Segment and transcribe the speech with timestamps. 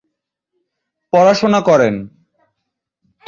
[1.13, 1.95] পড়াশোনা করেন।